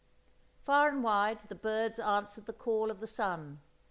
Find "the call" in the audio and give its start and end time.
2.47-2.89